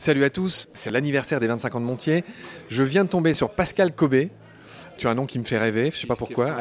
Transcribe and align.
Salut 0.00 0.22
à 0.22 0.30
tous, 0.30 0.68
c'est 0.74 0.92
l'anniversaire 0.92 1.40
des 1.40 1.48
25 1.48 1.74
ans 1.74 1.80
de 1.80 1.84
Montier. 1.84 2.22
Je 2.68 2.84
viens 2.84 3.02
de 3.02 3.08
tomber 3.08 3.34
sur 3.34 3.50
Pascal 3.50 3.92
Cobé. 3.92 4.30
Tu 4.96 5.08
as 5.08 5.10
un 5.10 5.14
nom 5.16 5.26
qui 5.26 5.40
me 5.40 5.44
fait 5.44 5.58
rêver, 5.58 5.90
je 5.92 5.98
sais 5.98 6.06
pas 6.06 6.14
pourquoi. 6.14 6.56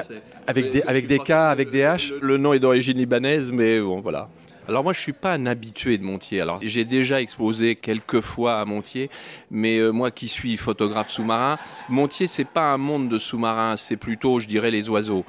Avec 0.47 0.71
des, 0.71 0.81
avec 0.81 1.05
des 1.05 1.19
K, 1.19 1.29
avec 1.31 1.69
des 1.69 1.81
H. 1.81 2.13
Le 2.19 2.37
nom 2.37 2.53
est 2.53 2.59
d'origine 2.59 2.97
libanaise, 2.97 3.51
mais 3.51 3.79
bon, 3.79 4.01
voilà. 4.01 4.27
Alors 4.67 4.83
moi, 4.83 4.91
je 4.91 4.99
suis 4.99 5.13
pas 5.13 5.33
un 5.33 5.45
habitué 5.45 5.97
de 5.97 6.03
Montier. 6.03 6.41
Alors 6.41 6.59
j'ai 6.61 6.83
déjà 6.83 7.21
exposé 7.21 7.75
quelques 7.75 8.19
fois 8.19 8.59
à 8.59 8.65
Montier, 8.65 9.09
mais 9.49 9.77
euh, 9.77 9.91
moi 9.91 10.11
qui 10.11 10.27
suis 10.27 10.57
photographe 10.57 11.09
sous-marin, 11.09 11.57
Montier 11.87 12.27
c'est 12.27 12.43
pas 12.43 12.73
un 12.73 12.77
monde 12.77 13.07
de 13.07 13.17
sous-marins, 13.17 13.77
c'est 13.77 13.95
plutôt, 13.95 14.39
je 14.39 14.47
dirais, 14.47 14.69
les 14.69 14.89
oiseaux 14.89 15.23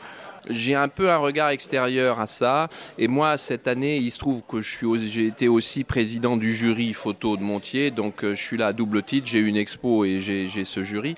j'ai 0.49 0.75
un 0.75 0.89
peu 0.89 1.11
un 1.11 1.17
regard 1.17 1.51
extérieur 1.51 2.21
à 2.21 2.27
ça. 2.27 2.69
Et 2.99 3.09
moi, 3.09 3.37
cette 3.37 3.69
année, 3.69 3.99
il 3.99 4.11
se 4.11 4.19
trouve 4.19 4.43
que 4.43 4.63
j'ai 4.63 5.27
été 5.27 5.49
aussi 5.49 5.85
président 5.85 6.37
du 6.37 6.55
jury 6.55 6.93
photo 6.93 7.37
de 7.37 7.43
Montier, 7.43 7.91
donc 7.91 8.25
euh, 8.25 8.35
je 8.35 8.43
suis 8.43 8.57
là 8.57 8.69
à 8.69 8.73
double 8.73 9.03
titre. 9.03 9.27
J'ai 9.27 9.39
une 9.39 9.57
expo 9.57 10.05
et 10.05 10.21
j'ai, 10.21 10.49
ce 10.65 10.83
jury. 10.83 11.15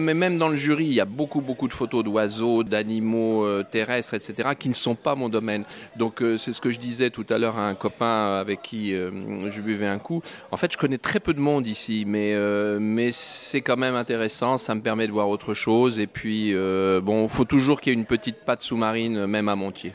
Mais 0.00 0.14
même 0.14 0.38
dans 0.38 0.48
le 0.48 0.56
jury, 0.56 0.86
il 0.86 0.94
y 0.94 1.00
a 1.00 1.04
beaucoup, 1.04 1.40
beaucoup 1.40 1.68
de 1.68 1.72
photos 1.72 2.04
d'oiseaux, 2.04 2.64
d'animaux 2.64 3.44
euh, 3.44 3.64
terrestres, 3.68 4.14
etc., 4.14 4.50
qui 4.58 4.68
ne 4.68 4.74
sont 4.74 4.94
pas 4.94 5.14
mon 5.14 5.28
domaine. 5.28 5.64
Donc 5.96 6.22
c'est 6.36 6.52
ce 6.52 6.60
que 6.60 6.70
je 6.70 6.78
disais 6.78 7.10
tout 7.10 7.26
à 7.30 7.38
l'heure 7.38 7.53
un 7.58 7.74
copain 7.74 8.36
avec 8.40 8.62
qui 8.62 8.90
je 8.92 9.60
buvais 9.60 9.86
un 9.86 9.98
coup. 9.98 10.22
En 10.50 10.56
fait, 10.56 10.72
je 10.72 10.78
connais 10.78 10.98
très 10.98 11.20
peu 11.20 11.34
de 11.34 11.40
monde 11.40 11.66
ici, 11.66 12.04
mais 12.06 12.34
mais 12.78 13.10
c'est 13.12 13.60
quand 13.60 13.76
même 13.76 13.94
intéressant. 13.94 14.58
Ça 14.58 14.74
me 14.74 14.80
permet 14.80 15.06
de 15.06 15.12
voir 15.12 15.28
autre 15.28 15.54
chose. 15.54 15.98
Et 15.98 16.06
puis 16.06 16.54
bon, 17.02 17.28
faut 17.28 17.44
toujours 17.44 17.80
qu'il 17.80 17.92
y 17.92 17.96
ait 17.96 17.98
une 17.98 18.06
petite 18.06 18.44
patte 18.44 18.62
sous-marine, 18.62 19.26
même 19.26 19.48
à 19.48 19.56
Montier. 19.56 19.94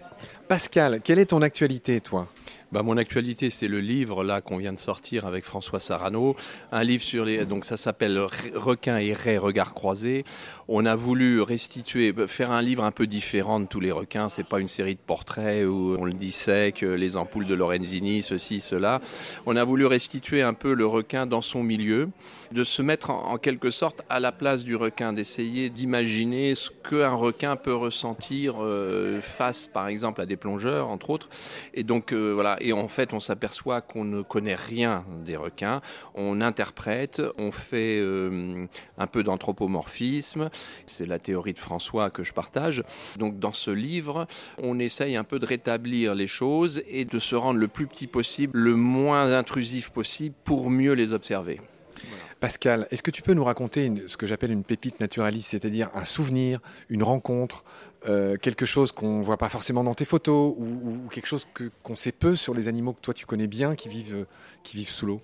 Pascal, 0.50 1.02
quelle 1.04 1.20
est 1.20 1.28
ton 1.28 1.44
actualité, 1.44 2.02
toi? 2.02 2.28
Bah, 2.72 2.82
mon 2.82 2.98
actualité, 2.98 3.52
c'est 3.52 3.68
le 3.68 3.82
livre 3.82 4.24
là 4.24 4.42
qu'on 4.42 4.58
vient 4.58 4.74
de 4.74 4.80
sortir 4.80 5.28
avec 5.28 5.44
François 5.44 5.80
Sarano, 5.80 6.36
un 6.72 6.82
livre 6.82 7.04
sur 7.04 7.24
les 7.24 7.46
donc 7.46 7.66
ça 7.66 7.78
s'appelle 7.78 8.20
Requins 8.56 8.98
et 8.98 9.14
raies 9.14 9.38
regards 9.38 9.76
croisés. 9.76 10.24
On 10.68 10.88
a 10.88 10.96
voulu 10.96 11.44
restituer, 11.44 12.16
faire 12.26 12.52
un 12.52 12.64
livre 12.64 12.84
un 12.84 12.90
peu 12.90 13.06
différent 13.06 13.60
de 13.60 13.68
tous 13.68 13.80
les 13.80 13.92
requins. 13.92 14.28
C'est 14.28 14.44
pas 14.44 14.60
une 14.60 14.68
série 14.68 14.96
de 14.96 15.00
portraits 15.00 15.68
où 15.68 15.96
on 16.00 16.06
le 16.06 16.14
dissèque, 16.14 16.82
les 16.82 17.16
ampoules 17.16 17.46
de 17.46 17.54
Lorenzini, 17.54 18.24
ceci, 18.24 18.60
cela. 18.60 19.02
On 19.46 19.56
a 19.56 19.64
voulu 19.64 19.86
restituer 19.86 20.42
un 20.42 20.56
peu 20.56 20.74
le 20.74 20.88
requin 20.88 21.28
dans 21.28 21.42
son 21.42 21.62
milieu, 21.62 22.10
de 22.52 22.64
se 22.64 22.82
mettre 22.82 23.10
en, 23.10 23.38
quelque 23.38 23.72
sorte 23.72 24.02
à 24.10 24.20
la 24.20 24.32
place 24.32 24.64
du 24.64 24.76
requin, 24.76 25.14
d'essayer 25.14 25.70
d'imaginer 25.70 26.56
ce 26.56 26.70
qu'un 26.70 27.14
requin 27.14 27.56
peut 27.56 27.76
ressentir 27.76 28.56
euh, 28.60 29.22
face, 29.22 29.68
par 29.68 29.88
exemple, 29.88 30.22
à 30.22 30.26
des 30.26 30.38
plongeurs, 30.38 30.90
entre 30.90 31.10
autres. 31.10 31.30
Et 31.74 31.84
donc 31.84 32.14
euh, 32.14 32.32
voilà. 32.34 32.58
Et 32.62 32.74
en 32.74 32.88
fait, 32.88 33.14
on 33.14 33.20
s'aperçoit 33.20 33.82
qu'on 33.82 34.04
ne 34.04 34.22
connaît 34.22 34.56
rien 34.56 35.06
des 35.26 35.36
requins. 35.36 35.82
On 36.16 36.42
interprète, 36.42 37.22
on 37.38 37.52
fait 37.52 38.00
euh, 38.00 38.66
un 38.98 39.08
peu 39.08 39.24
d'anthropomorphisme 39.24 40.50
c'est 40.86 41.06
la 41.06 41.20
théorie 41.20 41.54
de 41.54 41.60
François 41.60 42.10
que 42.10 42.24
je 42.24 42.34
partage. 42.34 42.84
Donc 43.18 43.40
dans 43.40 43.54
ce 43.54 43.72
livre, 43.72 44.28
on 44.58 44.80
essaye 44.80 45.16
un 45.16 45.24
peu 45.24 45.40
de 45.40 45.46
rétablir 45.46 46.16
les 46.16 46.28
choses 46.28 46.82
et 46.88 47.06
de 47.06 47.20
se 47.20 47.36
rendre 47.36 47.60
le 47.60 47.68
plus 47.68 47.88
petit 47.88 48.08
possible, 48.08 48.58
le 48.60 48.76
moins 48.76 49.34
intrusif 49.34 49.90
possible 49.90 50.36
pour 50.44 50.70
mieux 50.70 50.94
les 50.94 51.14
observer. 51.14 51.60
Pascal, 52.40 52.88
est-ce 52.90 53.04
que 53.04 53.12
tu 53.12 53.22
peux 53.22 53.34
nous 53.34 53.44
raconter 53.44 53.92
ce 54.08 54.16
que 54.16 54.26
j'appelle 54.26 54.52
une 54.52 54.64
pépite 54.64 55.02
naturaliste, 55.02 55.50
c'est-à-dire 55.50 55.90
un 55.94 56.06
souvenir, 56.06 56.60
une 56.88 57.04
rencontre, 57.04 57.66
euh, 58.08 58.38
quelque 58.38 58.66
chose 58.66 58.94
qu'on 58.94 59.20
ne 59.20 59.24
voit 59.26 59.38
pas 59.38 59.50
forcément 59.50 59.84
dans 59.84 59.94
tes 59.94 60.06
photos, 60.06 60.56
ou, 60.58 61.10
quelque 61.12 61.28
chose 61.28 61.46
qu'on 61.84 61.96
sait 61.98 62.14
peu 62.14 62.36
sur 62.36 62.54
les 62.54 62.70
animaux 62.70 62.94
que 62.94 63.02
toi 63.02 63.14
tu 63.14 63.26
connais 63.26 63.48
bien 63.48 63.76
qui 63.76 63.90
vivent, 63.90 64.26
qui 64.64 64.78
vivent 64.78 64.90
sous 64.90 65.06
l'eau? 65.06 65.22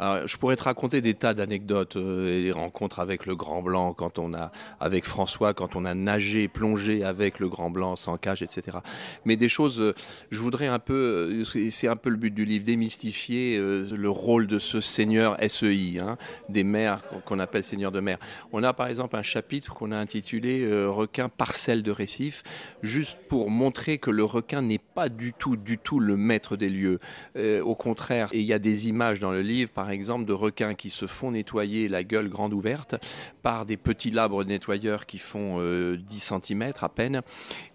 Je 0.00 0.36
pourrais 0.36 0.56
te 0.56 0.62
raconter 0.62 1.00
des 1.00 1.14
tas 1.14 1.34
d'anecdotes 1.34 1.96
euh, 1.96 2.38
et 2.38 2.42
des 2.42 2.52
rencontres 2.52 3.00
avec 3.00 3.26
le 3.26 3.34
Grand 3.34 3.62
Blanc, 3.62 3.94
quand 3.94 4.18
on 4.18 4.32
a, 4.34 4.52
avec 4.80 5.04
François, 5.04 5.54
quand 5.54 5.76
on 5.76 5.84
a 5.84 5.94
nagé, 5.94 6.48
plongé 6.48 7.04
avec 7.04 7.38
le 7.40 7.48
Grand 7.48 7.70
Blanc 7.70 7.96
sans 7.96 8.16
cage, 8.16 8.42
etc. 8.42 8.78
Mais 9.24 9.36
des 9.36 9.48
choses, 9.48 9.80
euh, 9.80 9.94
je 10.30 10.40
voudrais 10.40 10.68
un 10.68 10.78
peu, 10.78 11.42
euh, 11.54 11.70
c'est 11.70 11.88
un 11.88 11.96
peu 11.96 12.10
le 12.10 12.16
but 12.16 12.32
du 12.32 12.44
livre, 12.44 12.64
démystifier 12.64 13.58
le 13.58 14.10
rôle 14.10 14.46
de 14.46 14.58
ce 14.58 14.80
seigneur 14.80 15.36
SEI, 15.46 15.98
hein, 15.98 16.16
des 16.48 16.64
mers 16.64 17.02
qu'on 17.24 17.38
appelle 17.38 17.64
seigneur 17.64 17.92
de 17.92 18.00
mer. 18.00 18.18
On 18.52 18.62
a 18.62 18.72
par 18.72 18.88
exemple 18.88 19.16
un 19.16 19.22
chapitre 19.22 19.74
qu'on 19.74 19.92
a 19.92 19.96
intitulé 19.96 20.66
Requin 20.86 21.28
parcelle 21.28 21.82
de 21.82 21.90
récif, 21.90 22.42
juste 22.82 23.18
pour 23.28 23.50
montrer 23.50 23.98
que 23.98 24.10
le 24.10 24.24
requin 24.24 24.62
n'est 24.62 24.78
pas 24.78 25.08
du 25.08 25.32
tout, 25.32 25.56
du 25.56 25.78
tout 25.78 26.00
le 26.00 26.16
maître 26.16 26.56
des 26.56 26.68
lieux. 26.68 26.98
au 27.36 27.74
contraire, 27.74 28.28
et 28.32 28.40
il 28.40 28.46
y 28.46 28.52
a 28.52 28.58
des 28.58 28.88
images 28.88 29.20
dans 29.20 29.30
le 29.30 29.42
livre, 29.42 29.70
par 29.70 29.87
par 29.88 29.94
exemple 29.94 30.26
de 30.26 30.34
requins 30.34 30.74
qui 30.74 30.90
se 30.90 31.06
font 31.06 31.30
nettoyer 31.30 31.88
la 31.88 32.04
gueule 32.04 32.28
grande 32.28 32.52
ouverte 32.52 32.96
par 33.42 33.64
des 33.64 33.78
petits 33.78 34.10
labres 34.10 34.44
nettoyeurs 34.44 35.06
qui 35.06 35.16
font 35.16 35.60
10 35.60 35.62
euh, 35.62 35.96
cm 36.42 36.72
à 36.82 36.90
peine. 36.90 37.22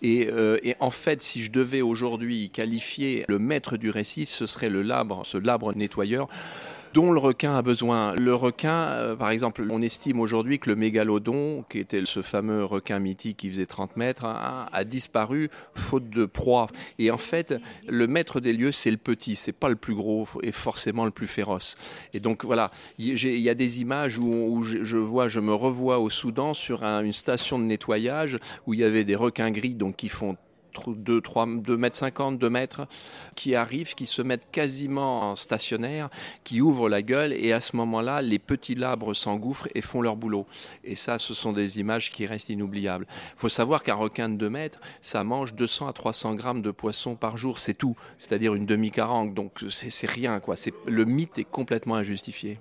Euh, 0.03 0.59
et, 0.61 0.75
en 0.79 0.91
fait, 0.91 1.23
si 1.23 1.41
je 1.41 1.51
devais 1.51 1.81
aujourd'hui 1.81 2.51
qualifier 2.51 3.25
le 3.27 3.39
maître 3.39 3.77
du 3.77 3.89
récif, 3.89 4.29
ce 4.29 4.45
serait 4.45 4.69
le 4.69 4.83
labre, 4.83 5.25
ce 5.25 5.39
labre 5.39 5.75
nettoyeur 5.75 6.27
dont 6.93 7.11
le 7.11 7.19
requin 7.19 7.55
a 7.55 7.61
besoin. 7.61 8.13
Le 8.15 8.35
requin, 8.35 8.89
euh, 8.89 9.15
par 9.15 9.31
exemple, 9.31 9.65
on 9.69 9.81
estime 9.81 10.19
aujourd'hui 10.19 10.59
que 10.59 10.69
le 10.69 10.75
mégalodon, 10.75 11.65
qui 11.69 11.79
était 11.79 12.03
ce 12.05 12.21
fameux 12.21 12.63
requin 12.63 12.99
mythique 12.99 13.37
qui 13.37 13.49
faisait 13.49 13.65
30 13.65 13.97
mètres, 13.97 14.25
a, 14.25 14.83
disparu 14.83 15.49
faute 15.73 16.09
de 16.09 16.25
proie. 16.25 16.67
Et 16.99 17.09
en 17.09 17.17
fait, 17.17 17.55
le 17.87 18.05
maître 18.05 18.39
des 18.39 18.53
lieux, 18.53 18.71
c'est 18.71 18.91
le 18.91 18.97
petit, 18.97 19.35
c'est 19.35 19.53
pas 19.53 19.69
le 19.69 19.75
plus 19.75 19.95
gros 19.95 20.27
et 20.43 20.51
forcément 20.51 21.05
le 21.05 21.11
plus 21.11 21.27
féroce. 21.27 21.75
Et 22.13 22.19
donc 22.19 22.45
voilà, 22.45 22.69
il 22.99 23.17
y 23.17 23.49
a 23.49 23.55
des 23.55 23.81
images 23.81 24.19
où, 24.19 24.63
je 24.63 24.97
vois, 24.97 25.27
je 25.27 25.39
me 25.39 25.53
revois 25.53 25.99
au 25.99 26.09
Soudan 26.09 26.53
sur 26.53 26.83
une 26.83 27.13
station 27.13 27.57
de 27.57 27.63
nettoyage 27.63 28.37
où 28.67 28.73
il 28.73 28.81
y 28.81 28.83
avait 28.83 29.03
des 29.03 29.15
requins 29.15 29.51
gris 29.51 29.75
donc 29.75 29.95
qui 29.95 30.09
font 30.09 30.37
2, 30.87 31.21
3, 31.21 31.47
2 31.57 31.77
mètres 31.77 31.95
50, 31.95 32.37
2 32.37 32.49
mètres, 32.49 32.87
qui 33.35 33.55
arrivent, 33.55 33.95
qui 33.95 34.05
se 34.05 34.21
mettent 34.21 34.49
quasiment 34.51 35.31
en 35.31 35.35
stationnaire, 35.35 36.09
qui 36.43 36.61
ouvrent 36.61 36.89
la 36.89 37.01
gueule 37.01 37.33
et 37.33 37.53
à 37.53 37.59
ce 37.59 37.75
moment-là, 37.75 38.21
les 38.21 38.39
petits 38.39 38.75
labres 38.75 39.13
s'engouffrent 39.13 39.67
et 39.75 39.81
font 39.81 40.01
leur 40.01 40.15
boulot. 40.15 40.45
Et 40.83 40.95
ça, 40.95 41.19
ce 41.19 41.33
sont 41.33 41.53
des 41.53 41.79
images 41.79 42.11
qui 42.11 42.25
restent 42.25 42.49
inoubliables. 42.49 43.05
Il 43.09 43.39
faut 43.39 43.49
savoir 43.49 43.83
qu'un 43.83 43.95
requin 43.95 44.29
de 44.29 44.35
2 44.35 44.49
mètres, 44.49 44.79
ça 45.01 45.23
mange 45.23 45.53
200 45.53 45.87
à 45.87 45.93
300 45.93 46.35
grammes 46.35 46.61
de 46.61 46.71
poisson 46.71 47.15
par 47.15 47.37
jour, 47.37 47.59
c'est 47.59 47.73
tout. 47.73 47.95
C'est-à-dire 48.17 48.55
une 48.55 48.65
demi-carangue. 48.65 49.33
Donc 49.33 49.63
c'est 49.69 50.09
rien, 50.09 50.39
quoi. 50.39 50.55
Le 50.85 51.05
mythe 51.05 51.37
est 51.37 51.43
complètement 51.43 51.95
injustifié 51.95 52.59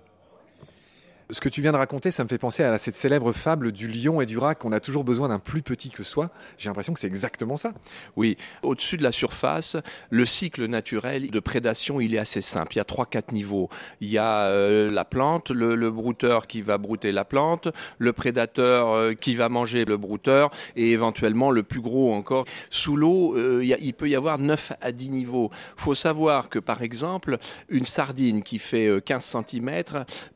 ce 1.33 1.41
que 1.41 1.49
tu 1.49 1.63
viens 1.63 1.73
de 1.73 1.79
raconter, 1.79 2.11
ça 2.11 2.23
me 2.23 2.29
fait 2.29 2.39
penser 2.39 2.63
à 2.63 2.77
cette 2.77 2.95
célèbre 2.95 3.33
fable 3.33 3.73
du 3.73 3.89
lion 3.89 4.21
et 4.21 4.27
du 4.27 4.37
rat 4.37 4.55
qu'on 4.55 4.71
a 4.73 4.81
toujours 4.81 5.03
besoin 5.03 5.29
d'un 5.29 5.39
plus 5.39 5.63
petit 5.63 5.89
que 5.89 6.03
soi. 6.03 6.31
J'ai 6.59 6.69
l'impression 6.69 6.93
que 6.93 7.01
c'est 7.01 7.07
exactement 7.07 7.57
ça. 7.57 7.73
Oui, 8.17 8.37
au-dessus 8.63 8.99
de 8.99 9.03
la 9.03 9.13
surface, 9.13 9.79
le 10.11 10.27
cycle 10.27 10.67
naturel 10.67 11.31
de 11.31 11.41
prédation, 11.41 12.01
il 12.01 12.15
est 12.15 12.19
assez 12.19 12.43
simple. 12.43 12.75
Il 12.75 12.77
y 12.77 12.81
a 12.81 12.85
trois, 12.85 13.07
quatre 13.07 13.33
niveaux. 13.33 13.71
Il 14.03 14.11
y 14.11 14.19
a 14.19 14.41
euh, 14.47 14.91
la 14.91 15.07
plante, 15.07 15.51
le, 15.51 15.91
brouteur 15.91 16.47
qui 16.47 16.61
va 16.61 16.77
brouter 16.77 17.13
la 17.13 17.25
plante, 17.25 17.69
le 17.99 18.13
prédateur 18.13 18.91
euh, 18.91 19.15
qui 19.15 19.35
va 19.35 19.49
manger 19.49 19.85
le 19.85 19.97
brouteur 19.97 20.51
et 20.77 20.93
éventuellement 20.93 21.51
le 21.51 21.63
plus 21.63 21.81
gros 21.81 22.15
encore. 22.15 22.45
Sous 22.69 22.97
l'eau, 22.97 23.37
euh, 23.37 23.65
il, 23.65 23.95
peut 23.95 24.09
y 24.09 24.17
avoir 24.17 24.39
9 24.39 24.73
à 24.81 24.93
10 24.93 25.11
niveaux. 25.11 25.51
faut 25.77 25.95
savoir 25.95 26.51
que 26.51 26.59
par 26.59 26.83
exemple, 26.83 27.39
une 27.71 27.85
sardine 27.85 28.43
qui 28.43 28.59
fait 28.59 29.03
15 29.03 29.37
cm 29.49 29.83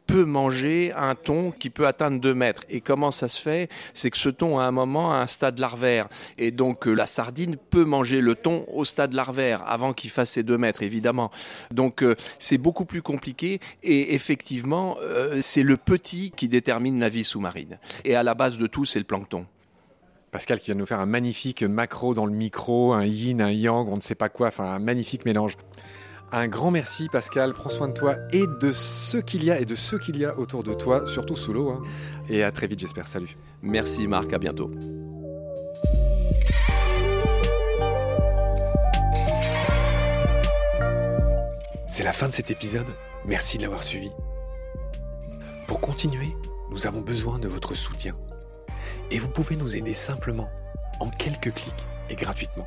peut 0.06 0.24
manger 0.24 0.92
un 0.96 1.14
thon 1.14 1.52
qui 1.52 1.70
peut 1.70 1.86
atteindre 1.86 2.20
2 2.20 2.34
mètres. 2.34 2.64
Et 2.68 2.80
comment 2.80 3.10
ça 3.10 3.28
se 3.28 3.40
fait? 3.40 3.68
C'est 3.94 4.10
que 4.10 4.16
ce 4.16 4.28
thon, 4.28 4.58
à 4.58 4.64
un 4.64 4.70
moment, 4.70 5.12
a 5.12 5.16
un 5.16 5.26
stade 5.26 5.58
larvaire. 5.58 6.08
Et 6.38 6.50
donc, 6.50 6.86
euh, 6.86 6.92
la 6.92 7.06
sardine 7.06 7.56
peut 7.56 7.84
manger 7.84 8.20
le 8.20 8.34
thon 8.34 8.64
au 8.72 8.84
stade 8.84 9.12
larvaire 9.12 9.62
avant 9.66 9.92
qu'il 9.92 10.10
fasse 10.10 10.32
ses 10.32 10.42
2 10.42 10.58
mètres, 10.58 10.82
évidemment. 10.82 11.30
Donc, 11.70 12.02
euh, 12.02 12.14
c'est 12.38 12.58
beaucoup 12.58 12.84
plus 12.84 13.02
compliqué. 13.02 13.60
Et 13.82 14.14
effectivement, 14.14 14.96
euh, 15.00 15.40
c'est 15.42 15.62
le 15.62 15.76
petit 15.76 16.32
qui 16.36 16.48
détermine 16.48 17.00
la 17.00 17.08
vie 17.08 17.24
sous-marine. 17.24 17.78
Et 18.04 18.14
à 18.14 18.22
la 18.22 18.34
base 18.34 18.58
de 18.58 18.66
tout, 18.66 18.84
c'est 18.84 18.98
le 18.98 19.04
plancton. 19.04 19.46
Pascal 20.30 20.58
qui 20.58 20.66
vient 20.66 20.74
nous 20.74 20.86
faire 20.86 21.00
un 21.00 21.06
magnifique 21.06 21.62
macro 21.62 22.12
dans 22.12 22.26
le 22.26 22.32
micro, 22.32 22.92
un 22.92 23.04
yin, 23.04 23.40
un 23.40 23.50
yang, 23.50 23.88
on 23.88 23.96
ne 23.96 24.00
sait 24.00 24.14
pas 24.14 24.28
quoi, 24.28 24.48
enfin 24.48 24.64
un 24.64 24.78
magnifique 24.78 25.24
mélange. 25.24 25.56
Un 26.32 26.48
grand 26.48 26.72
merci 26.72 27.08
Pascal, 27.08 27.54
prends 27.54 27.70
soin 27.70 27.88
de 27.88 27.92
toi 27.92 28.16
et 28.32 28.46
de 28.60 28.72
ce 28.72 29.16
qu'il 29.16 29.44
y 29.44 29.50
a 29.50 29.60
et 29.60 29.64
de 29.64 29.76
ce 29.76 29.94
qu'il 29.94 30.16
y 30.16 30.24
a 30.24 30.36
autour 30.36 30.64
de 30.64 30.74
toi, 30.74 31.06
surtout 31.06 31.36
sous 31.36 31.52
l'eau. 31.52 31.70
Hein. 31.70 31.82
Et 32.28 32.42
à 32.42 32.50
très 32.50 32.66
vite 32.66 32.80
j'espère, 32.80 33.06
salut. 33.06 33.36
Merci 33.62 34.08
Marc, 34.08 34.32
à 34.32 34.38
bientôt. 34.38 34.70
C'est 41.88 42.02
la 42.02 42.12
fin 42.12 42.28
de 42.28 42.32
cet 42.32 42.50
épisode, 42.50 42.88
merci 43.24 43.56
de 43.56 43.62
l'avoir 43.62 43.84
suivi. 43.84 44.10
Pour 45.66 45.80
continuer, 45.80 46.36
nous 46.70 46.86
avons 46.86 47.00
besoin 47.00 47.38
de 47.38 47.48
votre 47.48 47.74
soutien. 47.74 48.16
Et 49.10 49.18
vous 49.18 49.28
pouvez 49.28 49.56
nous 49.56 49.76
aider 49.76 49.94
simplement, 49.94 50.48
en 51.00 51.08
quelques 51.08 51.54
clics 51.54 51.86
et 52.10 52.16
gratuitement. 52.16 52.66